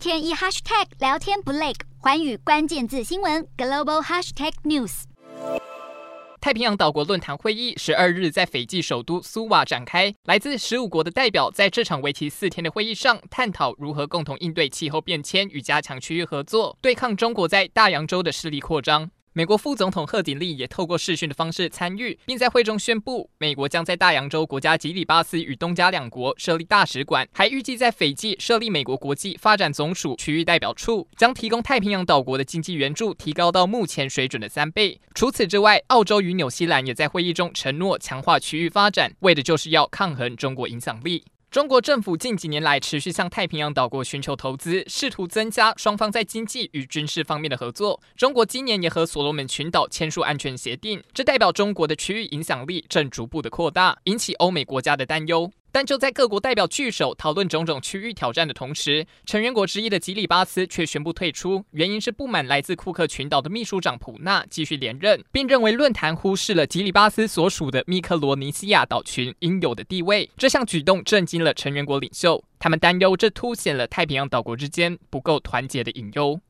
[0.00, 5.02] 天一 hashtag 聊天不累，环宇关键字新闻 global hashtag news。
[6.40, 19.10] 太平洋岛国论坛会议十二日在斐济首都苏瓦展开，来自十五国的代表在这场为期四天的会议上，探讨如何共同应对气候变迁与加强区域合作，对抗中国在大洋洲的势力扩张。
[19.32, 35.00] 美国副总统贺锦丽也透过视讯的方式参与，并在会中宣布，美国将在大洋洲国家吉里巴斯与东加两国设立大使馆，还预计在斐济设立美国国际发展总署区域代表处，将提供太平洋岛国的经济援助提高到目前水准的三倍。
[35.14, 41.22] 除此之外，澳洲与纽西兰也在会议中承诺强化区域发展，为的就是要抗衡中国影响力。
[41.50, 48.00] 中国政府近几年来持续向太平洋岛国寻求投资，试图增加双方在经济与军事方面的合作。
[48.16, 55.50] 中国今年也和所罗门群岛签署安全协定，这代表中国的区域影响力正逐步的扩大，引起欧美国家的担忧。
[55.72, 70.28] 但就在各国代表聚首讨论种种区域挑战的同时，成员国之一的吉里巴斯却宣布退出，原因是不满来自库克群岛的秘书长普纳继续连任，并认为论坛忽视了吉里巴斯所属的密克罗尼西亚岛群应有的地位。
[70.36, 76.40] 这项举动震惊了成员国领袖，他们担忧这凸显了太平洋岛国之间不够团结的隐忧。